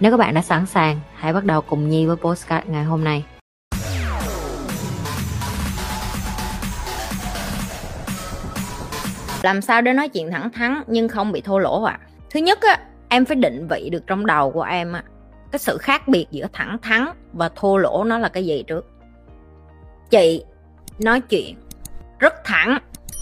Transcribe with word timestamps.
Nếu 0.00 0.10
các 0.10 0.16
bạn 0.16 0.34
đã 0.34 0.42
sẵn 0.42 0.66
sàng, 0.66 1.00
hãy 1.14 1.32
bắt 1.32 1.44
đầu 1.44 1.60
cùng 1.60 1.88
Nhi 1.88 2.06
với 2.06 2.16
postcard 2.16 2.66
ngày 2.68 2.84
hôm 2.84 3.04
nay. 3.04 3.24
Làm 9.42 9.60
sao 9.60 9.82
để 9.82 9.92
nói 9.92 10.08
chuyện 10.08 10.30
thẳng 10.30 10.50
thắn 10.50 10.82
nhưng 10.86 11.08
không 11.08 11.32
bị 11.32 11.40
thô 11.40 11.58
lỗ 11.58 11.82
ạ? 11.82 11.98
À? 12.02 12.06
Thứ 12.30 12.40
nhất 12.40 12.58
á, 12.62 12.78
em 13.08 13.24
phải 13.24 13.36
định 13.36 13.66
vị 13.70 13.88
được 13.92 14.06
trong 14.06 14.26
đầu 14.26 14.50
của 14.50 14.62
em 14.62 14.92
á, 14.92 15.02
cái 15.52 15.58
sự 15.58 15.78
khác 15.78 16.08
biệt 16.08 16.26
giữa 16.30 16.46
thẳng 16.52 16.78
thắn 16.82 17.06
và 17.32 17.50
thô 17.56 17.76
lỗ 17.76 18.04
nó 18.04 18.18
là 18.18 18.28
cái 18.28 18.46
gì 18.46 18.64
trước. 18.66 18.86
Chị 20.10 20.44
nói 20.98 21.20
chuyện 21.20 21.56
rất 22.18 22.34
thẳng 22.44 22.78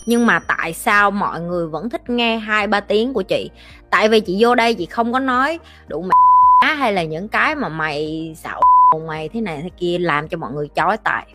nhưng 0.07 0.27
mà 0.27 0.41
tại 0.49 0.73
sao 0.73 1.10
mọi 1.10 1.41
người 1.41 1.66
vẫn 1.66 1.91
thích 1.91 2.10
nghe 2.10 2.38
hai 2.38 2.66
ba 2.66 2.80
tiếng 2.80 3.13
của 3.13 3.23
chị 3.23 3.51
tại 3.91 4.09
vì 4.09 4.21
chị 4.21 4.37
vô 4.41 4.55
đây 4.55 4.74
chị 4.74 4.87
không 4.87 5.13
có 5.13 5.19
nói 5.19 5.59
đủ 5.88 6.02
mẹ 6.02 6.27
hay 6.78 6.92
là 6.92 7.02
những 7.02 7.28
cái 7.28 7.55
mà 7.55 7.68
mày 7.68 8.32
xạo 8.37 8.62
mày 9.06 9.28
thế 9.28 9.41
này 9.41 9.60
thế 9.62 9.68
kia 9.77 9.98
làm 9.98 10.28
cho 10.28 10.38
mọi 10.38 10.52
người 10.52 10.68
chói 10.74 10.96
tai? 10.96 11.26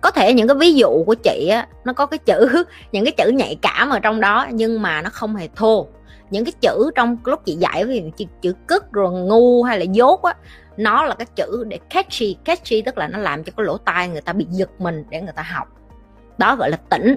Có 0.00 0.10
thể 0.10 0.32
những 0.32 0.48
cái 0.48 0.56
ví 0.60 0.74
dụ 0.74 1.04
của 1.06 1.14
chị 1.14 1.48
á 1.48 1.68
nó 1.84 1.92
có 1.92 2.06
cái 2.06 2.18
chữ 2.18 2.64
những 2.92 3.04
cái 3.04 3.12
chữ 3.16 3.30
nhạy 3.30 3.56
cảm 3.62 3.90
ở 3.90 4.00
trong 4.00 4.20
đó 4.20 4.46
nhưng 4.50 4.82
mà 4.82 5.02
nó 5.02 5.10
không 5.12 5.36
hề 5.36 5.48
thô. 5.56 5.86
Những 6.30 6.44
cái 6.44 6.52
chữ 6.60 6.90
trong 6.94 7.16
lúc 7.24 7.40
chị 7.44 7.54
dạy 7.54 7.84
ví 7.84 8.00
dụ 8.00 8.10
chữ, 8.16 8.24
chữ 8.40 8.54
cức 8.66 8.92
rồi 8.92 9.12
ngu 9.12 9.62
hay 9.62 9.78
là 9.78 9.84
dốt 9.84 10.22
á 10.22 10.34
nó 10.76 11.04
là 11.04 11.14
cái 11.14 11.26
chữ 11.36 11.64
để 11.68 11.78
catchy 11.90 12.36
catchy 12.44 12.82
tức 12.82 12.98
là 12.98 13.08
nó 13.08 13.18
làm 13.18 13.44
cho 13.44 13.52
cái 13.56 13.66
lỗ 13.66 13.78
tai 13.78 14.08
người 14.08 14.20
ta 14.20 14.32
bị 14.32 14.46
giật 14.50 14.70
mình 14.78 15.04
để 15.10 15.20
người 15.20 15.32
ta 15.36 15.42
học. 15.42 15.68
Đó 16.38 16.56
gọi 16.56 16.70
là 16.70 16.76
tỉnh 16.76 17.16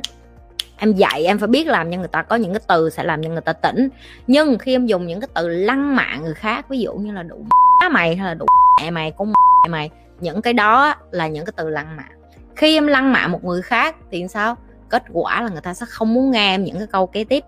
em 0.77 0.93
dạy 0.93 1.25
em 1.25 1.39
phải 1.39 1.47
biết 1.47 1.67
làm 1.67 1.91
cho 1.91 1.97
người 1.97 2.07
ta, 2.07 2.21
có 2.21 2.35
những 2.35 2.53
cái 2.53 2.61
từ 2.67 2.89
sẽ 2.89 3.03
làm 3.03 3.23
cho 3.23 3.29
người 3.29 3.41
ta 3.41 3.53
tỉnh. 3.53 3.89
Nhưng 4.27 4.57
khi 4.57 4.75
em 4.75 4.85
dùng 4.85 5.07
những 5.07 5.19
cái 5.19 5.27
từ 5.33 5.47
lăng 5.47 5.95
mạ 5.95 6.15
người 6.15 6.33
khác, 6.33 6.69
ví 6.69 6.79
dụ 6.79 6.93
như 6.93 7.11
là 7.11 7.23
đủ 7.23 7.45
mày 7.91 8.15
hay 8.15 8.27
là 8.27 8.33
đủ 8.33 8.45
mẹ 8.81 8.91
mày, 8.91 9.11
con 9.11 9.27
mẹ 9.63 9.69
mày, 9.69 9.89
những 10.19 10.41
cái 10.41 10.53
đó 10.53 10.95
là 11.11 11.27
những 11.27 11.45
cái 11.45 11.53
từ 11.55 11.69
lăng 11.69 11.97
mạ. 11.97 12.05
Khi 12.55 12.77
em 12.77 12.87
lăng 12.87 13.13
mạ 13.13 13.27
một 13.27 13.43
người 13.43 13.61
khác 13.61 13.95
thì 14.11 14.27
sao? 14.27 14.55
Kết 14.89 15.03
quả 15.13 15.41
là 15.41 15.49
người 15.49 15.61
ta 15.61 15.73
sẽ 15.73 15.85
không 15.89 16.13
muốn 16.13 16.31
nghe 16.31 16.53
em 16.53 16.63
những 16.63 16.77
cái 16.77 16.87
câu 16.87 17.07
kế 17.07 17.23
tiếp. 17.23 17.43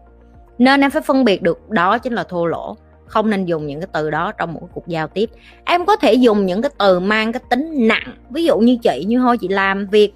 Nên 0.57 0.81
em 0.81 0.91
phải 0.91 1.01
phân 1.01 1.25
biệt 1.25 1.41
được 1.41 1.69
đó 1.69 1.97
chính 1.97 2.13
là 2.13 2.23
thô 2.23 2.45
lỗ. 2.45 2.77
Không 3.05 3.29
nên 3.29 3.45
dùng 3.45 3.67
những 3.67 3.79
cái 3.79 3.87
từ 3.93 4.09
đó 4.11 4.31
trong 4.31 4.53
một 4.53 4.69
cuộc 4.73 4.87
giao 4.87 5.07
tiếp. 5.07 5.29
Em 5.65 5.85
có 5.85 5.95
thể 5.95 6.13
dùng 6.13 6.45
những 6.45 6.61
cái 6.61 6.71
từ 6.77 6.99
mang 6.99 7.31
cái 7.31 7.41
tính 7.49 7.87
nặng. 7.87 8.15
Ví 8.29 8.43
dụ 8.43 8.59
như 8.59 8.77
chị, 8.83 9.05
như 9.07 9.19
thôi, 9.19 9.37
chị 9.37 9.47
làm 9.47 9.87
việc 9.87 10.13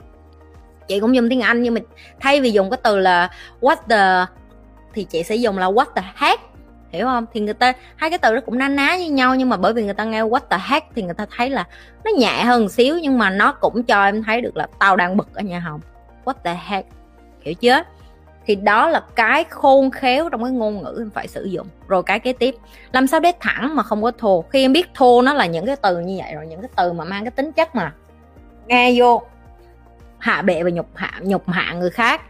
chị 0.87 0.99
cũng 0.99 1.15
dùng 1.15 1.29
tiếng 1.29 1.41
anh, 1.41 1.61
nhưng 1.61 1.73
mà 1.73 1.79
thay 2.19 2.41
vì 2.41 2.51
dùng 2.51 2.69
cái 2.69 2.79
từ 2.83 2.97
là 2.97 3.29
what 3.61 3.75
the, 3.89 4.33
thì 4.93 5.03
chị 5.03 5.23
sẽ 5.23 5.35
dùng 5.35 5.57
là 5.57 5.71
what 5.71 5.85
the 5.95 6.03
heck, 6.15 6.41
hiểu 6.89 7.05
không? 7.05 7.25
Thì 7.33 7.39
người 7.39 7.53
ta, 7.53 7.73
hai 7.95 8.09
cái 8.09 8.19
từ 8.19 8.35
đó 8.35 8.41
cũng 8.45 8.57
na 8.57 8.67
ná 8.67 8.87
với 8.87 9.07
nhau, 9.07 9.35
nhưng 9.35 9.49
mà 9.49 9.57
bởi 9.57 9.73
vì 9.73 9.83
người 9.83 9.93
ta 9.93 10.03
nghe 10.03 10.21
what 10.21 10.39
the 10.49 10.57
heck 10.69 10.85
thì 10.95 11.01
người 11.01 11.13
ta 11.13 11.25
thấy 11.37 11.49
là 11.49 11.67
nó 12.03 12.11
nhẹ 12.17 12.43
hơn 12.43 12.69
xíu, 12.69 12.97
nhưng 13.01 13.17
mà 13.17 13.29
nó 13.29 13.51
cũng 13.51 13.83
cho 13.83 14.05
em 14.05 14.23
thấy 14.23 14.41
được 14.41 14.57
là 14.57 14.67
tao 14.79 14.95
đang 14.95 15.17
bực 15.17 15.35
ở 15.35 15.41
nhà 15.41 15.59
hồng 15.59 15.81
what 16.25 16.33
the 16.43 16.59
heck, 16.65 16.87
hiểu 17.41 17.53
chưa? 17.53 17.83
Thì 18.45 18.55
đó 18.55 18.89
là 18.89 19.03
cái 19.15 19.43
khôn 19.43 19.91
khéo 19.91 20.29
trong 20.29 20.43
cái 20.43 20.51
ngôn 20.51 20.83
ngữ 20.83 20.95
em 20.99 21.09
phải 21.09 21.27
sử 21.27 21.45
dụng. 21.45 21.67
Rồi 21.87 22.03
cái 22.03 22.19
kế 22.19 22.33
tiếp, 22.33 22.55
làm 22.91 23.07
sao 23.07 23.19
để 23.19 23.31
thẳng 23.39 23.75
mà 23.75 23.83
không 23.83 24.03
có 24.03 24.11
thô? 24.17 24.45
Khi 24.49 24.65
em 24.65 24.73
biết 24.73 24.87
thô 24.93 25.21
nó 25.21 25.33
là 25.33 25.45
những 25.45 25.65
cái 25.65 25.75
từ 25.75 25.99
như 25.99 26.19
vậy 26.23 26.33
rồi, 26.35 26.47
những 26.47 26.61
cái 26.61 26.69
từ 26.75 26.93
mà 26.93 27.03
mang 27.03 27.23
cái 27.23 27.31
tính 27.31 27.51
chất 27.51 27.75
mà 27.75 27.93
nghe 28.67 28.93
vô 28.99 29.21
hạ 30.23 30.41
bệ 30.41 30.63
và 30.63 30.69
nhục 30.69 30.89
hạ 30.95 31.11
nhục 31.21 31.49
hạ 31.49 31.73
người 31.73 31.89
khác. 31.89 32.21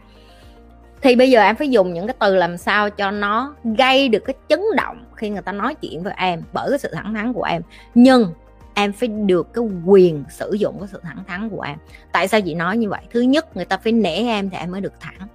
Thì 1.01 1.15
bây 1.15 1.31
giờ 1.31 1.41
em 1.41 1.55
phải 1.55 1.69
dùng 1.69 1.93
những 1.93 2.07
cái 2.07 2.15
từ 2.19 2.35
làm 2.35 2.57
sao 2.57 2.89
cho 2.89 3.11
nó 3.11 3.55
gây 3.77 4.09
được 4.09 4.19
cái 4.25 4.35
chấn 4.49 4.61
động 4.77 5.05
khi 5.15 5.29
người 5.29 5.41
ta 5.41 5.51
nói 5.51 5.75
chuyện 5.75 6.03
với 6.03 6.13
em 6.17 6.41
bởi 6.53 6.69
cái 6.69 6.79
sự 6.79 6.89
thẳng 6.93 7.13
thắn 7.13 7.33
của 7.33 7.43
em. 7.43 7.61
Nhưng 7.95 8.33
em 8.73 8.93
phải 8.93 9.07
được 9.07 9.53
cái 9.53 9.63
quyền 9.85 10.23
sử 10.29 10.53
dụng 10.53 10.79
cái 10.79 10.87
sự 10.91 10.99
thẳng 11.03 11.23
thắn 11.27 11.49
của 11.49 11.61
em. 11.61 11.77
Tại 12.11 12.27
sao 12.27 12.41
chị 12.41 12.55
nói 12.55 12.77
như 12.77 12.89
vậy? 12.89 13.01
Thứ 13.11 13.21
nhất, 13.21 13.55
người 13.55 13.65
ta 13.65 13.77
phải 13.77 13.91
nể 13.91 14.15
em 14.15 14.49
thì 14.49 14.57
em 14.57 14.71
mới 14.71 14.81
được 14.81 14.93
thẳng. 14.99 15.27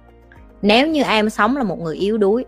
Nếu 0.61 0.87
như 0.87 1.03
em 1.03 1.29
sống 1.29 1.57
là 1.57 1.63
một 1.63 1.79
người 1.79 1.95
yếu 1.95 2.17
đuối 2.17 2.45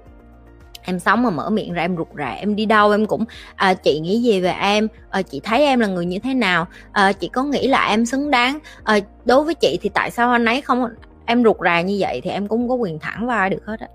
em 0.81 0.99
sống 0.99 1.23
mà 1.23 1.29
mở 1.29 1.49
miệng 1.49 1.73
ra 1.73 1.81
em 1.81 1.97
rụt 1.97 2.07
rè 2.17 2.35
em 2.39 2.55
đi 2.55 2.65
đâu 2.65 2.91
em 2.91 3.05
cũng 3.05 3.25
à, 3.55 3.73
chị 3.73 3.99
nghĩ 3.99 4.21
gì 4.21 4.41
về 4.41 4.51
em? 4.51 4.87
À, 5.09 5.21
chị 5.21 5.41
thấy 5.43 5.65
em 5.65 5.79
là 5.79 5.87
người 5.87 6.05
như 6.05 6.19
thế 6.19 6.33
nào? 6.33 6.67
À, 6.91 7.11
chị 7.11 7.27
có 7.27 7.43
nghĩ 7.43 7.67
là 7.67 7.87
em 7.87 8.05
xứng 8.05 8.31
đáng? 8.31 8.59
À, 8.83 8.99
đối 9.25 9.43
với 9.43 9.55
chị 9.55 9.79
thì 9.81 9.89
tại 9.89 10.11
sao 10.11 10.31
anh 10.31 10.45
ấy 10.45 10.61
không 10.61 10.85
em 11.25 11.43
rụt 11.43 11.57
rà 11.63 11.81
như 11.81 11.97
vậy 11.99 12.21
thì 12.23 12.29
em 12.29 12.47
cũng 12.47 12.69
có 12.69 12.75
quyền 12.75 12.99
thẳng 12.99 13.27
vai 13.27 13.49
được 13.49 13.65
hết 13.65 13.79
á. 13.79 13.87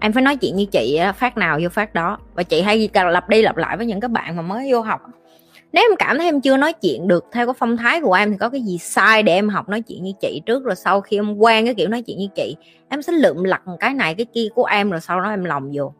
Em 0.00 0.12
phải 0.12 0.22
nói 0.22 0.36
chuyện 0.36 0.56
như 0.56 0.66
chị 0.66 1.00
phát 1.16 1.36
nào 1.36 1.58
vô 1.62 1.68
phát 1.68 1.94
đó. 1.94 2.18
Và 2.34 2.42
chị 2.42 2.62
hay 2.62 2.90
lặp 2.94 3.28
đi 3.28 3.42
lặp 3.42 3.56
lại 3.56 3.76
với 3.76 3.86
những 3.86 4.00
các 4.00 4.10
bạn 4.10 4.36
mà 4.36 4.42
mới 4.42 4.72
vô 4.72 4.80
học 4.80 5.00
nếu 5.72 5.84
em 5.90 5.96
cảm 5.98 6.18
thấy 6.18 6.26
em 6.26 6.40
chưa 6.40 6.56
nói 6.56 6.72
chuyện 6.72 7.08
được 7.08 7.24
theo 7.32 7.46
cái 7.46 7.54
phong 7.58 7.76
thái 7.76 8.00
của 8.00 8.12
em 8.12 8.30
thì 8.30 8.36
có 8.36 8.48
cái 8.48 8.60
gì 8.60 8.78
sai 8.78 9.22
để 9.22 9.32
em 9.32 9.48
học 9.48 9.68
nói 9.68 9.80
chuyện 9.80 10.04
như 10.04 10.12
chị 10.20 10.42
trước 10.46 10.64
rồi 10.64 10.76
sau 10.76 11.00
khi 11.00 11.18
em 11.18 11.36
quen 11.36 11.64
cái 11.64 11.74
kiểu 11.74 11.88
nói 11.88 12.02
chuyện 12.02 12.18
như 12.18 12.28
chị, 12.34 12.56
em 12.88 13.02
sẽ 13.02 13.12
lượm 13.12 13.44
lặt 13.44 13.62
cái 13.80 13.94
này 13.94 14.14
cái 14.14 14.26
kia 14.34 14.48
của 14.54 14.64
em 14.64 14.90
rồi 14.90 15.00
sau 15.00 15.20
đó 15.20 15.30
em 15.30 15.44
lòng 15.44 15.70
vô. 15.74 15.92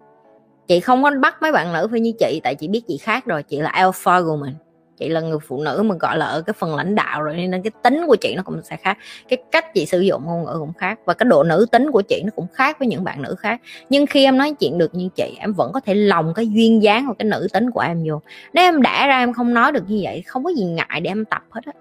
Chị 0.69 0.81
không 0.81 1.03
có 1.03 1.11
bắt 1.21 1.43
mấy 1.43 1.53
bạn 1.53 1.73
nữ 1.73 1.89
phải 1.91 2.01
như 2.01 2.13
chị, 2.19 2.41
tại 2.45 2.55
chị 2.55 2.69
biết 2.69 2.83
chị 2.89 2.99
khác 2.99 3.25
rồi, 3.27 3.43
chị 3.43 3.61
là 3.61 3.71
alpha 3.71 4.23
của 4.23 4.37
mình 4.37 4.55
chị 5.03 5.09
là 5.09 5.21
người 5.21 5.39
phụ 5.49 5.63
nữ 5.63 5.83
mà, 5.83 5.95
gọi 6.01 6.19
là, 6.19 6.27
ở 6.27 6.43
cái 6.43 6.55
phần 6.59 6.77
lãnh 6.77 6.95
đạo 6.95 7.23
rồi, 7.23 7.37
nên 7.37 7.63
cái 7.63 7.71
tính 7.83 8.05
của 8.07 8.17
chị 8.17 8.35
nó 8.37 8.43
cũng 8.43 8.61
sẽ 8.63 8.77
khác, 8.77 8.99
cái 9.29 9.39
cách 9.53 9.75
chị 9.75 9.87
sử 9.87 10.01
dụng 10.01 10.23
ngôn 10.27 10.45
ngữ 10.45 10.57
cũng 10.59 10.73
khác, 10.73 10.99
và 11.05 11.15
cái 11.15 11.25
độ 11.25 11.43
nữ 11.43 11.67
tính 11.73 11.91
của 11.91 12.03
chị 12.03 12.23
nó 12.25 12.31
cũng 12.37 12.47
khác 12.53 12.79
với 12.79 12.89
những 12.89 13.05
bạn 13.05 13.23
nữ 13.23 13.35
khác. 13.39 13.61
Nhưng 13.89 14.07
khi 14.07 14.25
em 14.25 14.39
nói 14.39 14.55
chuyện 14.61 14.79
được 14.79 14.95
như 14.95 15.09
chị, 15.15 15.37
em 15.39 15.53
vẫn 15.53 15.73
có 15.73 15.81
thể 15.81 15.95
lòng 15.95 16.35
cái 16.35 16.49
duyên 16.49 16.83
dáng 16.83 17.07
và 17.09 17.15
cái 17.19 17.29
nữ 17.29 17.49
tính 17.53 17.71
của 17.71 17.81
em 17.81 18.05
vô. 18.09 18.21
Nếu 18.53 18.65
em 18.65 18.83
đã 18.83 19.07
ra 19.07 19.19
em 19.19 19.33
không 19.33 19.55
nói 19.55 19.73
được 19.73 19.85
như 19.89 20.01
vậy, 20.03 20.23
không 20.27 20.45
có 20.45 20.51
gì 20.51 20.65
ngại 20.65 21.01
để 21.01 21.11
em 21.11 21.25
tập 21.25 21.43
hết 21.51 21.61
á. 21.67 21.73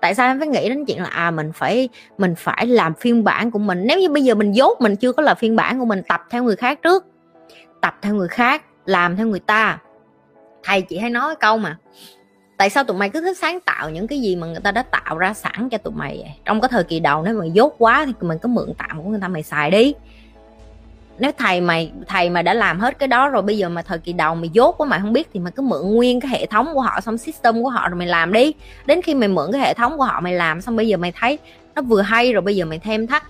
Tại 0.00 0.14
sao 0.14 0.26
em 0.26 0.38
phải 0.38 0.48
nghĩ 0.48 0.68
đến 0.68 0.84
chuyện 0.84 1.02
là 1.02 1.08
à 1.08 1.30
mình 1.30 1.52
phải 1.54 1.88
mình 2.18 2.34
phải 2.38 2.66
làm 2.66 2.94
phiên 2.94 3.24
bản 3.24 3.50
của 3.50 3.58
mình? 3.58 3.84
Nếu 3.86 3.98
như 3.98 4.08
bây 4.08 4.22
giờ 4.22 4.34
mình 4.34 4.52
dốt 4.52 4.80
mình 4.80 4.96
chưa 4.96 5.12
có 5.12 5.22
là 5.22 5.34
phiên 5.34 5.56
bản 5.56 5.78
của 5.78 5.84
mình, 5.84 6.02
tập 6.08 6.20
theo 6.30 6.42
người 6.42 6.56
khác 6.56 6.78
trước, 6.82 7.06
tập 7.80 7.98
theo 8.02 8.14
người 8.14 8.28
khác, 8.28 8.64
làm 8.86 9.16
theo 9.16 9.26
người 9.26 9.40
ta. 9.40 9.78
Thầy 10.64 10.82
chị 10.82 10.98
hay 10.98 11.10
nói 11.10 11.34
câu 11.36 11.58
mà 11.58 11.76
tại 12.62 12.70
sao 12.70 12.84
tụi 12.84 12.96
mày 12.96 13.10
cứ 13.10 13.20
thích 13.20 13.38
sáng 13.38 13.60
tạo 13.60 13.90
những 13.90 14.06
cái 14.06 14.20
gì 14.20 14.36
mà 14.36 14.46
người 14.46 14.60
ta 14.60 14.70
đã 14.70 14.82
tạo 14.82 15.18
ra 15.18 15.34
sẵn 15.34 15.68
cho 15.68 15.78
tụi 15.78 15.92
mày 15.96 16.16
vậy? 16.16 16.32
trong 16.44 16.60
cái 16.60 16.68
thời 16.68 16.84
kỳ 16.84 17.00
đầu 17.00 17.22
nếu 17.22 17.34
mà 17.34 17.44
dốt 17.44 17.74
quá 17.78 18.06
thì 18.06 18.28
mình 18.28 18.38
cứ 18.38 18.48
mượn 18.48 18.72
tạm 18.78 19.02
của 19.02 19.10
người 19.10 19.20
ta 19.20 19.28
mày 19.28 19.42
xài 19.42 19.70
đi. 19.70 19.94
Nếu 21.18 21.32
thầy 21.38 21.60
mày, 21.60 21.92
thầy 22.08 22.30
mà 22.30 22.42
đã 22.42 22.54
làm 22.54 22.80
hết 22.80 22.98
cái 22.98 23.08
đó 23.08 23.28
rồi, 23.28 23.42
bây 23.42 23.58
giờ 23.58 23.68
mà 23.68 23.82
thời 23.82 23.98
kỳ 23.98 24.12
đầu 24.12 24.34
mày 24.34 24.48
dốt 24.48 24.74
quá 24.78 24.86
mày 24.86 25.00
không 25.00 25.12
biết 25.12 25.28
thì 25.32 25.40
mày 25.40 25.52
cứ 25.52 25.62
mượn 25.62 25.94
nguyên 25.94 26.20
cái 26.20 26.30
hệ 26.30 26.46
thống 26.46 26.68
của 26.74 26.80
họ, 26.80 27.00
xong 27.00 27.18
system 27.18 27.62
của 27.62 27.68
họ 27.68 27.88
rồi 27.88 27.98
mày 27.98 28.08
làm 28.08 28.32
đi. 28.32 28.52
Đến 28.86 29.02
khi 29.02 29.14
mày 29.14 29.28
mượn 29.28 29.52
cái 29.52 29.60
hệ 29.60 29.74
thống 29.74 29.98
của 29.98 30.04
họ 30.04 30.20
mày 30.20 30.34
làm 30.34 30.60
xong 30.60 30.76
bây 30.76 30.88
giờ 30.88 30.96
mày 30.96 31.12
thấy 31.20 31.38
nó 31.74 31.82
vừa 31.82 32.02
hay 32.02 32.32
rồi, 32.32 32.42
bây 32.42 32.56
giờ 32.56 32.64
mày 32.64 32.78
thêm 32.78 33.06
thắt 33.06 33.22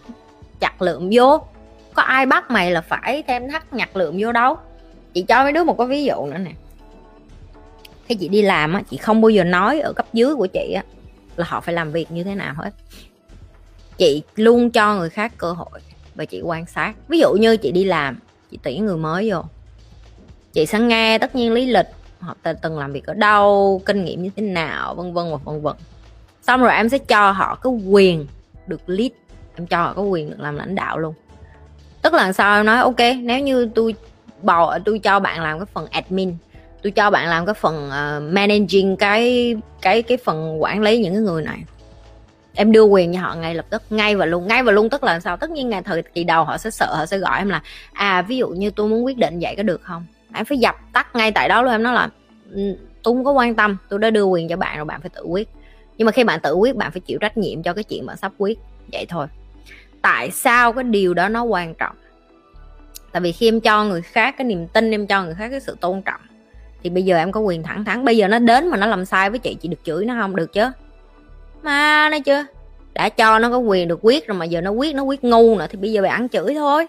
chặt 0.61 0.83
lượng 0.83 1.11
vô. 1.13 1.41
Có 1.95 2.03
ai 2.03 2.27
bắt 2.27 2.51
mày 2.51 2.71
là 2.71 2.81
phải 2.81 3.23
thêm 3.27 3.51
thắt 3.51 3.73
nhặt 3.73 3.97
lượng 3.97 4.17
vô 4.21 4.33
đâu? 4.33 4.57
Chị 5.15 5.23
cho 5.23 5.43
mấy 5.43 5.53
đứa 5.53 5.65
một 5.65 5.79
cái 5.79 5.87
ví 5.87 6.05
dụ 6.05 6.27
nữa 6.27 6.39
nè 6.39 6.51
khi 8.07 8.15
chị 8.15 8.29
đi 8.29 8.43
làm 8.43 8.75
á, 8.75 8.83
chị 8.91 8.97
không 8.97 9.21
bao 9.21 9.29
giờ 9.29 9.45
nói 9.45 9.81
ở 9.81 9.93
cấp 9.93 10.07
dưới 10.13 10.35
của 10.35 10.47
chị 10.47 10.73
á, 10.73 10.85
là 11.37 11.47
họ 11.49 11.61
phải 11.61 11.75
làm 11.75 11.93
việc 11.93 12.11
như 12.11 12.25
thế 12.25 12.35
nào 12.35 12.55
hết. 12.57 12.71
Chị 13.97 14.23
luôn 14.37 14.71
cho 14.71 14.95
người 14.95 15.11
khác 15.11 15.33
cơ 15.39 15.53
hội 15.53 15.81
và 16.15 16.25
chị 16.25 16.41
quan 16.41 16.67
sát. 16.67 16.95
Ví 17.09 17.19
dụ 17.19 17.33
như 17.33 17.57
chị 17.57 17.73
đi 17.73 17.85
làm, 17.85 18.19
chị 18.51 18.59
tuyển 18.63 18.87
người 18.87 18.97
mới 18.97 19.31
vô. 19.31 19.43
Chị 20.53 20.67
sẽ 20.67 20.81
nghe 20.81 21.19
tất 21.19 21.35
nhiên 21.35 21.53
lý 21.53 21.67
lịch, 21.67 21.87
họ 22.19 22.37
từng 22.63 22.79
làm 22.79 22.93
việc 22.93 23.07
ở 23.07 23.15
đâu, 23.15 23.83
kinh 23.87 24.05
nghiệm 24.05 24.23
như 24.23 24.31
thế 24.37 24.43
nào, 24.43 24.95
vân 24.95 25.15
vân 25.15 25.31
và 25.31 25.37
vân 25.37 25.63
vân. 25.63 25.77
Xong 26.43 26.61
rồi 26.61 26.73
em 26.73 26.89
sẽ 26.89 26.99
cho 26.99 27.31
họ 27.31 27.55
cái 27.55 27.73
quyền 27.73 28.27
được 28.67 28.81
lead, 28.87 29.11
em 29.57 29.67
cho 29.67 29.83
họ 29.83 29.93
có 29.97 30.03
quyền 30.03 30.31
được 30.31 30.41
làm 30.41 30.57
lãnh 30.57 30.75
đạo 30.75 30.99
luôn. 30.99 31.15
Tức 32.03 32.15
là 32.15 32.33
sao 32.33 32.57
em 32.57 32.67
nói, 32.67 32.79
ok, 32.79 32.99
nếu 33.23 33.41
như 33.41 33.71
tôi 33.75 33.95
bầu 34.43 34.71
tôi 34.85 34.99
cho 34.99 35.21
bạn 35.21 35.41
làm 35.41 35.59
cái 35.59 35.67
phần 35.73 35.87
admin 35.91 36.37
tôi 36.83 36.91
cho 36.91 37.11
bạn 37.11 37.29
làm 37.29 37.47
cái 37.47 37.55
phần 37.55 37.89
uh, 37.89 38.33
managing 38.33 38.97
cái 38.97 39.55
cái 39.83 40.03
cái 40.03 40.19
phần 40.25 40.63
quản 40.63 40.83
lý 40.83 40.99
những 40.99 41.15
cái 41.15 41.23
người 41.23 41.43
này. 41.43 41.65
Em 42.55 42.73
đưa 42.73 42.83
quyền 42.83 43.15
cho 43.15 43.21
họ 43.21 43.35
ngay 43.35 43.55
lập 43.55 43.67
tức 43.71 43.83
ngay 43.91 44.17
và 44.17 44.27
luôn 44.27 44.47
ngay 44.47 44.63
và 44.63 44.73
luôn 44.73 44.91
tức 44.91 45.05
là 45.05 45.21
sao? 45.21 45.37
Tất 45.37 45.51
nhiên 45.51 45.69
ngày 45.69 45.83
thời 45.83 46.03
kỳ 46.03 46.25
đầu 46.25 46.45
họ 46.45 46.59
sẽ 46.59 46.71
sợ 46.71 46.95
họ 46.95 47.07
sẽ 47.07 47.19
gọi 47.19 47.39
em 47.39 47.49
là 47.49 47.63
à 47.93 48.23
ví 48.23 48.37
dụ 48.37 48.49
như 48.49 48.71
tôi 48.71 48.89
muốn 48.89 49.05
quyết 49.05 49.19
định 49.19 49.39
vậy 49.41 49.55
có 49.57 49.63
được 49.63 49.83
không? 49.83 50.07
Em 50.35 50.45
phải 50.45 50.59
dập 50.59 50.77
tắt 50.93 51.17
ngay 51.17 51.33
tại 51.33 51.49
đó 51.49 51.63
luôn 51.63 51.73
em 51.73 51.83
nói 51.83 51.95
là 51.95 52.09
ừ, 52.53 52.61
tôi 53.03 53.15
không 53.15 53.25
có 53.25 53.33
quan 53.33 53.55
tâm 53.55 53.77
tôi 53.89 53.99
đã 53.99 54.11
đưa 54.11 54.25
quyền 54.25 54.49
cho 54.49 54.57
bạn 54.57 54.77
rồi 54.77 54.85
bạn 54.85 55.01
phải 55.01 55.11
tự 55.11 55.23
quyết. 55.23 55.49
Nhưng 55.99 56.07
mà 56.07 56.13
khi 56.13 56.25
bạn 56.25 56.41
tự 56.41 56.55
quyết 56.55 56.77
bạn 56.77 56.91
phải 56.91 57.01
chịu 57.01 57.19
trách 57.19 57.37
nhiệm 57.37 57.63
cho 57.63 57.73
cái 57.73 57.85
chuyện 57.85 58.07
bạn 58.07 58.17
sắp 58.17 58.33
quyết. 58.39 58.59
Vậy 58.93 59.07
thôi. 59.09 59.27
Tại 60.03 60.31
sao 60.31 60.73
cái 60.73 60.85
điều 60.85 61.15
đó 61.15 61.29
nó 61.29 61.43
quan 61.43 61.75
trọng? 61.75 61.97
Tại 63.13 63.23
vì 63.23 63.33
khi 63.33 63.49
em 63.49 63.61
cho 63.61 63.85
người 63.85 64.03
khác 64.03 64.35
cái 64.39 64.45
niềm 64.45 64.67
tin 64.67 64.91
em 64.91 65.07
cho 65.07 65.25
người 65.25 65.35
khác 65.35 65.49
cái 65.49 65.61
sự 65.61 65.77
tôn 65.81 66.03
trọng 66.03 66.21
thì 66.83 66.91
bây 66.91 67.03
giờ 67.03 67.17
em 67.17 67.33
có 67.33 67.41
quyền 67.41 67.63
thẳng 67.63 67.85
thắn. 67.85 68.05
Bây 68.05 68.17
giờ 68.17 68.29
nó 68.29 68.39
đến 68.39 68.69
mà 68.69 68.77
nó 68.77 68.87
làm 68.87 69.05
sai 69.05 69.31
với 69.31 69.39
chị 69.39 69.55
chị 69.55 69.69
được 69.69 69.85
chửi 69.85 70.05
nó 70.05 70.15
không? 70.21 70.37
Được 70.37 70.53
chứ? 70.53 70.67
Mà 71.63 72.09
nó 72.09 72.19
chưa? 72.19 72.45
Đã 72.95 73.09
cho 73.09 73.39
nó 73.39 73.51
có 73.51 73.59
quyền 73.59 73.89
được 73.89 73.99
quyết 74.03 74.27
rồi 74.27 74.39
mà 74.39 74.45
giờ 74.45 74.61
nó 74.61 74.71
quyết 74.71 74.95
nó 74.95 75.03
quyết 75.03 75.25
ngu 75.25 75.59
nữa 75.59 75.67
thì 75.71 75.79
bây 75.79 75.93
giờ 75.93 76.03
phải 76.03 76.11
ăn 76.11 76.29
chửi 76.29 76.55
thôi. 76.55 76.87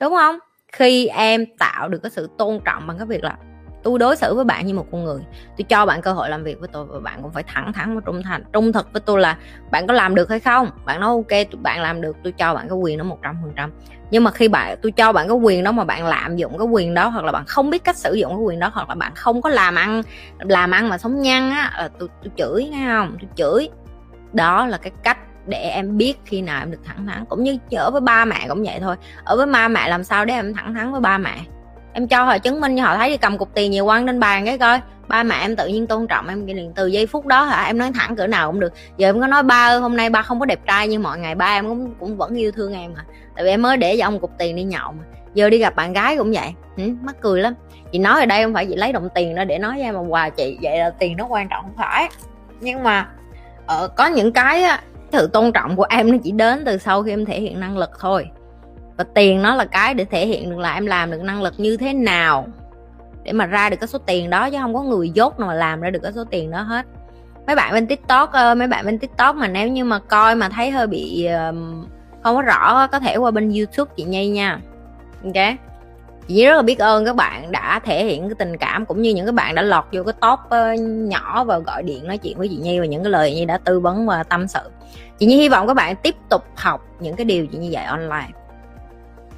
Đúng 0.00 0.12
không? 0.14 0.38
Khi 0.72 1.06
em 1.06 1.46
tạo 1.58 1.88
được 1.88 1.98
cái 2.02 2.10
sự 2.10 2.28
tôn 2.38 2.60
trọng 2.64 2.86
bằng 2.86 2.98
cái 2.98 3.06
việc 3.06 3.24
là 3.24 3.36
tôi 3.82 3.98
đối 3.98 4.16
xử 4.16 4.34
với 4.34 4.44
bạn 4.44 4.66
như 4.66 4.74
một 4.74 4.86
con 4.92 5.04
người. 5.04 5.20
Tôi 5.58 5.64
cho 5.68 5.86
bạn 5.86 6.02
cơ 6.02 6.12
hội 6.12 6.30
làm 6.30 6.44
việc 6.44 6.60
với 6.60 6.68
tôi 6.72 6.84
và 6.84 7.00
bạn 7.00 7.22
cũng 7.22 7.32
phải 7.32 7.42
thẳng 7.42 7.72
thắn 7.72 7.94
và 7.94 8.00
trung 8.06 8.22
thành, 8.22 8.44
trung 8.52 8.72
thực 8.72 8.92
với 8.92 9.00
tôi 9.00 9.20
là 9.20 9.36
bạn 9.70 9.86
có 9.86 9.94
làm 9.94 10.14
được 10.14 10.30
hay 10.30 10.40
không? 10.40 10.70
Bạn 10.84 11.00
nói 11.00 11.08
ok 11.08 11.60
bạn 11.62 11.80
làm 11.82 12.00
được, 12.00 12.16
tôi 12.24 12.32
cho 12.32 12.54
bạn 12.54 12.68
cái 12.68 12.78
quyền 12.78 12.98
đó 12.98 13.04
một 13.04 13.18
trăm 13.22 13.36
phần 13.42 13.52
trăm. 13.56 13.72
Nhưng 14.10 14.24
mà 14.24 14.30
khi 14.30 14.48
bạn, 14.48 14.78
tôi 14.82 14.92
cho 14.92 15.12
bạn 15.12 15.28
cái 15.28 15.36
quyền 15.36 15.64
đó 15.64 15.72
mà 15.72 15.84
bạn 15.84 16.06
lạm 16.06 16.36
dụng 16.36 16.58
cái 16.58 16.66
quyền 16.66 16.94
đó 16.94 17.08
hoặc 17.08 17.24
là 17.24 17.32
bạn 17.32 17.44
không 17.46 17.70
biết 17.70 17.84
cách 17.84 17.96
sử 17.96 18.14
dụng 18.14 18.32
cái 18.32 18.42
quyền 18.42 18.58
đó 18.58 18.70
hoặc 18.74 18.88
là 18.88 18.94
bạn 18.94 19.12
không 19.14 19.42
có 19.42 19.50
làm 19.50 19.74
ăn 19.74 20.02
làm 20.38 20.70
ăn 20.70 20.88
mà 20.88 20.98
sống 20.98 21.20
nhăn 21.20 21.50
á 21.50 21.70
ờ, 21.76 21.82
là 21.82 21.88
tôi 21.98 22.08
tôi 22.22 22.32
chửi, 22.36 22.64
nghe 22.64 22.86
không? 22.88 23.16
Tôi 23.20 23.28
chửi. 23.34 23.68
Đó 24.32 24.66
là 24.66 24.76
cái 24.76 24.92
cách 25.02 25.18
để 25.46 25.58
em 25.58 25.96
biết 25.96 26.14
khi 26.24 26.42
nào 26.42 26.62
em 26.62 26.70
được 26.70 26.78
thẳng 26.84 27.06
thắn, 27.06 27.24
cũng 27.28 27.44
như 27.44 27.58
ở 27.76 27.90
với 27.90 28.00
ba 28.00 28.24
mẹ 28.24 28.46
cũng 28.48 28.64
vậy 28.64 28.78
thôi. 28.80 28.96
Ở 29.24 29.36
với 29.36 29.46
ba 29.46 29.68
mẹ 29.68 29.88
làm 29.88 30.04
sao 30.04 30.24
để 30.24 30.34
em 30.34 30.54
thẳng 30.54 30.74
thắn 30.74 30.92
với 30.92 31.00
ba 31.00 31.18
mẹ? 31.18 31.36
Em 31.92 32.08
cho 32.08 32.24
họ 32.24 32.38
chứng 32.38 32.60
minh 32.60 32.76
cho 32.76 32.82
họ 32.82 32.96
thấy 32.96 33.10
đi 33.10 33.16
cầm 33.16 33.38
cục 33.38 33.54
tiền 33.54 33.70
nhiều 33.70 33.84
quăng 33.84 34.06
lên 34.06 34.20
bàn 34.20 34.46
cái 34.46 34.58
coi. 34.58 34.80
Ba 35.08 35.22
mẹ 35.22 35.36
em 35.40 35.56
tự 35.56 35.66
nhiên 35.66 35.86
tôn 35.86 36.06
trọng 36.06 36.28
em 36.28 36.46
liền. 36.46 36.72
Từ 36.74 36.86
giây 36.86 37.06
phút 37.06 37.26
đó 37.26 37.44
hả 37.44 37.64
em 37.64 37.78
nói 37.78 37.90
thẳng 37.94 38.16
cỡ 38.16 38.26
nào 38.26 38.50
cũng 38.50 38.60
được. 38.60 38.72
Giờ 38.96 39.08
em 39.08 39.20
có 39.20 39.26
nói 39.26 39.42
ba 39.42 39.68
ơi 39.68 39.80
hôm 39.80 39.96
nay 39.96 40.10
ba 40.10 40.22
không 40.22 40.40
có 40.40 40.46
đẹp 40.46 40.60
trai 40.66 40.88
như 40.88 40.98
mọi 40.98 41.18
ngày 41.18 41.34
ba 41.34 41.46
em 41.46 41.68
cũng 41.68 41.94
cũng 42.00 42.16
vẫn 42.16 42.34
yêu 42.34 42.52
thương 42.52 42.72
em 42.72 42.92
mà 42.96 43.04
tại 43.36 43.44
vì 43.44 43.50
em 43.50 43.62
mới 43.62 43.76
để 43.76 43.96
cho 43.98 44.06
ông 44.06 44.20
cục 44.20 44.30
tiền 44.38 44.56
đi 44.56 44.62
nhậu 44.62 44.92
mà. 44.92 45.04
Giờ 45.34 45.50
đi 45.50 45.58
gặp 45.58 45.76
bạn 45.76 45.92
gái 45.92 46.16
cũng 46.16 46.32
vậy. 46.32 46.54
Ừ, 46.76 46.82
mắc 47.02 47.16
cười 47.20 47.40
lắm. 47.40 47.54
Chị 47.92 47.98
nói 47.98 48.20
ở 48.20 48.26
đây 48.26 48.42
không 48.42 48.54
phải 48.54 48.66
chị 48.66 48.76
lấy 48.76 48.92
đồng 48.92 49.08
tiền 49.14 49.34
đó 49.34 49.44
để 49.44 49.58
nói 49.58 49.72
với 49.72 49.82
em 49.82 49.94
mà 49.94 50.00
quà 50.00 50.28
chị 50.28 50.58
vậy 50.62 50.78
là 50.78 50.90
tiền 50.90 51.16
nó 51.16 51.26
quan 51.26 51.48
trọng 51.48 51.62
không 51.62 51.76
phải. 51.76 52.08
Nhưng 52.60 52.82
mà 52.82 53.08
ở 53.66 53.88
có 53.88 54.06
những 54.06 54.32
cái 54.32 54.62
á, 54.62 54.80
sự 55.12 55.26
tôn 55.32 55.52
trọng 55.52 55.76
của 55.76 55.86
em 55.90 56.12
nó 56.12 56.18
chỉ 56.24 56.30
đến 56.30 56.62
từ 56.66 56.78
sau 56.78 57.02
khi 57.02 57.12
em 57.12 57.24
thể 57.24 57.40
hiện 57.40 57.60
năng 57.60 57.78
lực 57.78 57.90
thôi 58.00 58.26
và 59.00 59.04
tiền 59.14 59.42
nó 59.42 59.54
là 59.54 59.64
cái 59.64 59.94
để 59.94 60.04
thể 60.04 60.26
hiện 60.26 60.50
được 60.50 60.58
là 60.58 60.74
em 60.74 60.86
làm 60.86 61.10
được 61.10 61.22
năng 61.22 61.42
lực 61.42 61.54
như 61.58 61.76
thế 61.76 61.92
nào 61.92 62.46
để 63.22 63.32
mà 63.32 63.46
ra 63.46 63.70
được 63.70 63.76
cái 63.80 63.88
số 63.88 63.98
tiền 63.98 64.30
đó, 64.30 64.50
chứ 64.50 64.56
không 64.60 64.74
có 64.74 64.82
người 64.82 65.10
dốt 65.10 65.40
nào 65.40 65.48
mà 65.48 65.54
làm 65.54 65.80
ra 65.80 65.90
được 65.90 66.00
cái 66.02 66.12
số 66.12 66.24
tiền 66.24 66.50
đó 66.50 66.62
hết. 66.62 66.86
Mấy 67.46 67.56
bạn 67.56 67.72
bên 67.72 67.86
tiktok 67.86 68.32
ờ, 68.32 68.54
mấy 68.54 68.68
bạn 68.68 68.86
bên 68.86 68.98
tiktok 68.98 69.36
mà 69.36 69.48
nếu 69.48 69.68
như 69.68 69.84
mà 69.84 69.98
coi 69.98 70.34
mà 70.34 70.48
thấy 70.48 70.70
hơi 70.70 70.86
bị 70.86 71.28
không 72.22 72.36
có 72.36 72.42
rõ, 72.42 72.86
có 72.86 73.00
thể 73.00 73.16
qua 73.16 73.30
bên 73.30 73.52
youtube 73.52 73.92
chị 73.96 74.02
nhi 74.02 74.28
nha. 74.28 74.60
Ok? 75.24 75.56
Chị 76.28 76.44
rất 76.44 76.56
là 76.56 76.62
biết 76.62 76.78
ơn 76.78 77.04
các 77.04 77.16
bạn 77.16 77.52
đã 77.52 77.80
thể 77.84 78.04
hiện 78.04 78.28
cái 78.28 78.34
tình 78.38 78.56
cảm 78.56 78.86
cũng 78.86 79.02
như 79.02 79.14
những 79.14 79.26
cái 79.26 79.32
bạn 79.32 79.54
đã 79.54 79.62
lọt 79.62 79.84
vô 79.92 80.02
cái 80.02 80.14
top 80.20 80.38
ờ, 80.48 80.74
nhỏ 80.82 81.44
và 81.44 81.58
gọi 81.58 81.82
điện 81.82 82.06
nói 82.06 82.18
chuyện 82.18 82.38
với 82.38 82.48
chị 82.48 82.56
nhi 82.56 82.80
và 82.80 82.86
những 82.86 83.02
cái 83.02 83.10
lời 83.10 83.34
như 83.34 83.44
đã 83.44 83.58
tư 83.58 83.80
vấn 83.80 84.06
và 84.06 84.22
tâm 84.22 84.48
sự. 84.48 84.60
Chị 85.18 85.26
nhi 85.26 85.36
hy 85.36 85.48
vọng 85.48 85.66
các 85.66 85.74
bạn 85.74 85.96
tiếp 85.96 86.14
tục 86.28 86.44
học 86.56 86.86
những 87.00 87.16
cái 87.16 87.24
điều 87.24 87.46
chị 87.46 87.58
như 87.58 87.68
vậy 87.72 87.84
online 87.84 88.28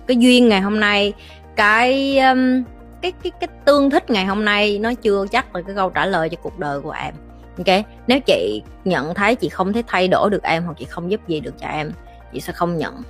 cái 0.06 0.16
duyên 0.16 0.48
ngày 0.48 0.60
hôm 0.60 0.80
nay 0.80 1.12
cái 1.56 2.18
um, 2.18 2.62
cái 3.02 3.12
cái 3.22 3.32
cái 3.40 3.48
tương 3.64 3.90
thích 3.90 4.10
ngày 4.10 4.26
hôm 4.26 4.44
nay 4.44 4.78
nó 4.78 4.94
chưa 4.94 5.26
chắc 5.30 5.54
là 5.54 5.62
cái 5.62 5.74
câu 5.74 5.90
trả 5.90 6.06
lời 6.06 6.28
cho 6.28 6.36
cuộc 6.42 6.58
đời 6.58 6.80
của 6.80 6.90
em. 6.90 7.14
Ok 7.58 7.84
nếu 8.06 8.20
chị 8.20 8.62
nhận 8.84 9.14
thấy 9.14 9.34
chị 9.34 9.48
không 9.48 9.72
thể 9.72 9.82
thay 9.86 10.08
đổi 10.08 10.30
được 10.30 10.42
em 10.42 10.64
hoặc 10.64 10.76
chị 10.78 10.84
không 10.84 11.10
giúp 11.10 11.28
gì 11.28 11.40
được 11.40 11.54
cho 11.60 11.66
em 11.66 11.92
chị 12.32 12.40
sẽ 12.40 12.52
không 12.52 12.78
nhận 12.78 13.02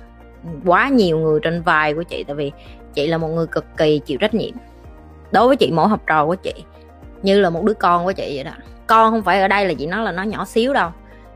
quá 0.65 0.89
nhiều 0.89 1.19
người 1.19 1.39
trên 1.43 1.61
vai 1.61 1.93
của 1.93 2.03
chị 2.03 2.23
tại 2.23 2.35
vì 2.35 2.51
chị 2.93 3.07
là 3.07 3.17
một 3.17 3.27
người 3.27 3.47
cực 3.47 3.65
kỳ 3.77 3.99
chịu 4.05 4.17
trách 4.17 4.33
nhiệm 4.33 4.51
đối 5.31 5.47
với 5.47 5.55
chị 5.55 5.71
mỗi 5.71 5.87
học 5.87 6.01
trò 6.07 6.25
của 6.25 6.35
chị 6.35 6.53
như 7.21 7.39
là 7.39 7.49
một 7.49 7.63
đứa 7.63 7.73
con 7.73 8.05
của 8.05 8.11
chị 8.11 8.31
vậy 8.35 8.43
đó. 8.43 8.51
Con 8.87 9.11
không 9.11 9.23
phải 9.23 9.41
ở 9.41 9.47
đây 9.47 9.67
là 9.67 9.73
chị 9.73 9.87
nói 9.87 10.03
là 10.03 10.11
nó 10.11 10.23
nhỏ 10.23 10.45
xíu 10.45 10.73
đâu 10.73 10.89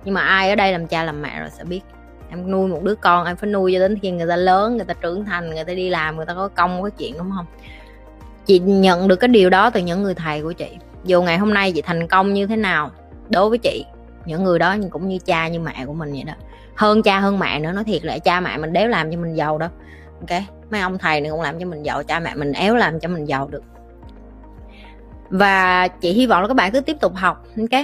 nhưng 0.04 0.13
mà 0.13 0.21
ai 0.21 0.50
ở 0.50 0.56
đây 0.56 0.71
làm 0.71 0.88
cha 0.88 1.04
làm 1.04 1.21
mẹ 1.21 1.39
rồi 1.39 1.50
sẽ 1.50 1.63
biết 1.63 1.81
em 2.29 2.51
nuôi 2.51 2.68
một 2.68 2.83
đứa 2.83 2.95
con, 2.95 3.25
em 3.25 3.35
phải 3.35 3.50
nuôi 3.50 3.74
cho 3.74 3.79
đến 3.79 4.00
khi 4.01 4.12
người 4.12 4.27
ta 4.27 4.35
lớn, 4.35 4.77
người 4.77 4.85
ta 4.85 4.94
trưởng 4.94 5.25
thành, 5.25 5.50
người 5.50 5.63
ta 5.63 5.74
đi 5.74 5.89
làm, 5.89 6.15
người 6.15 6.25
ta 6.25 6.33
có 6.33 6.47
công, 6.47 6.81
có 6.81 6.89
chuyện, 6.89 7.13
đúng 7.18 7.31
không? 7.35 7.45
Chị 8.45 8.59
nhận 8.59 9.07
được 9.07 9.15
cái 9.15 9.27
điều 9.27 9.50
đó 9.50 9.69
từ 9.69 9.79
những 9.79 10.03
người 10.03 10.13
thầy 10.13 10.41
của 10.41 10.51
chị. 10.51 10.77
Dù 11.03 11.24
ngày 11.24 11.38
hôm 11.38 11.53
nay 11.53 11.71
chị 11.71 11.81
thành 11.81 12.07
công 12.07 12.33
như 12.33 12.47
thế 12.47 12.56
nào, 12.56 12.91
đối 13.29 13.50
với 13.50 13.57
chị, 13.57 13.85
những 14.25 14.44
người 14.44 14.59
đó 14.59 14.75
cũng 14.91 15.07
như 15.07 15.18
cha 15.25 15.47
như 15.47 15.59
mẹ 15.59 15.83
của 15.85 15.94
mình 15.94 16.12
vậy 16.12 16.24
đó. 16.24 16.33
Hơn 16.75 17.03
cha 17.03 17.19
hơn 17.19 17.39
mẹ 17.39 17.59
nữa, 17.59 17.71
nói 17.71 17.83
thiệt 17.83 18.06
là 18.06 18.19
cha 18.19 18.39
mẹ 18.39 18.57
mình 18.57 18.73
đéo 18.73 18.88
làm 18.88 19.12
cho 19.12 19.18
mình 19.18 19.33
giàu 19.33 19.57
đâu 19.57 19.69
ok? 20.19 20.41
Mấy 20.71 20.81
ông 20.81 20.97
thầy 20.97 21.21
này 21.21 21.31
cũng 21.31 21.41
làm 21.41 21.59
cho 21.59 21.65
mình 21.65 21.83
giàu, 21.83 22.03
cha 22.03 22.19
mẹ 22.19 22.35
mình 22.35 22.51
éo 22.51 22.75
làm 22.75 23.00
cho 23.00 23.09
mình 23.09 23.25
giàu 23.25 23.47
được. 23.47 23.63
Và 25.30 25.88
chị 25.88 26.13
hy 26.13 26.27
vọng 26.27 26.41
là 26.41 26.47
các 26.47 26.53
bạn 26.53 26.71
cứ 26.71 26.81
tiếp 26.81 26.97
tục 27.01 27.15
học, 27.15 27.45
ok? 27.57 27.83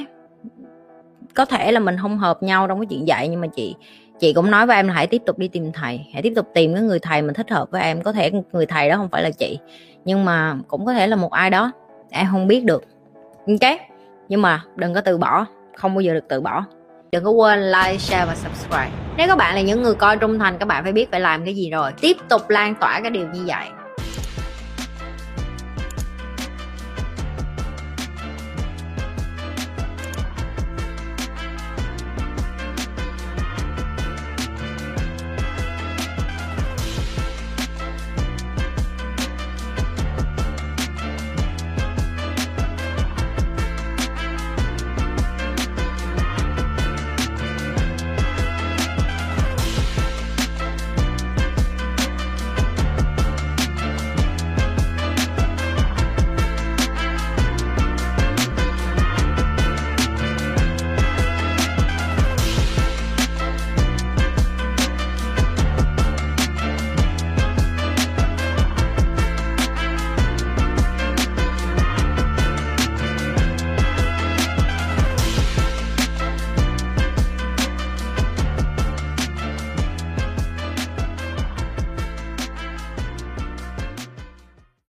Có 1.33 1.45
thể 1.45 1.71
là 1.71 1.79
mình 1.79 1.95
không 2.01 2.17
hợp 2.17 2.43
nhau 2.43 2.67
trong 2.67 2.79
cái 2.79 2.85
chuyện 2.85 3.07
dạy, 3.07 3.27
nhưng 3.27 3.41
mà 3.41 3.47
chị 3.47 3.75
chị 4.23 4.33
cũng 4.33 4.51
nói 4.51 4.65
với 4.65 4.75
em 4.75 4.87
là 4.87 4.93
hãy 4.93 5.07
tiếp 5.07 5.21
tục 5.25 5.37
đi 5.37 5.47
tìm 5.47 5.71
thầy, 5.71 6.05
hãy 6.13 6.21
tiếp 6.21 6.33
tục 6.35 6.47
tìm 6.53 6.73
cái 6.73 6.83
người 6.83 6.99
thầy 6.99 7.21
mình 7.21 7.33
thích 7.33 7.49
hợp 7.51 7.71
với 7.71 7.81
em. 7.81 8.01
Có 8.01 8.11
thể 8.11 8.31
người 8.51 8.65
thầy 8.65 8.89
đó 8.89 8.95
không 8.95 9.09
phải 9.09 9.23
là 9.23 9.29
chị, 9.29 9.59
nhưng 10.05 10.25
mà 10.25 10.55
cũng 10.67 10.85
có 10.85 10.93
thể 10.93 11.07
là 11.07 11.15
một 11.15 11.31
ai 11.31 11.49
đó, 11.49 11.71
em 12.09 12.27
không 12.31 12.47
biết 12.47 12.63
được. 12.63 12.83
Ok 13.47 13.79
nhưng 14.29 14.41
mà 14.41 14.63
đừng 14.75 14.93
có 14.93 15.01
từ 15.01 15.17
bỏ, 15.17 15.45
không 15.75 15.95
bao 15.95 16.01
giờ 16.01 16.13
được 16.13 16.25
từ 16.29 16.41
bỏ. 16.41 16.65
Đừng 17.11 17.23
có 17.23 17.31
quên 17.31 17.71
like, 17.71 17.97
share 17.97 18.25
và 18.25 18.35
subscribe. 18.35 18.91
Nếu 19.17 19.27
các 19.27 19.37
bạn 19.37 19.55
là 19.55 19.61
những 19.61 19.83
người 19.83 19.95
coi 19.95 20.17
trung 20.17 20.39
thành, 20.39 20.57
các 20.57 20.65
bạn 20.65 20.83
phải 20.83 20.91
biết 20.91 21.11
phải 21.11 21.19
làm 21.19 21.45
cái 21.45 21.55
gì 21.55 21.69
rồi. 21.69 21.91
Tiếp 22.01 22.17
tục 22.29 22.49
lan 22.49 22.75
tỏa 22.75 22.99
cái 23.01 23.11
điều 23.11 23.27
như 23.33 23.43
vậy. 23.45 23.67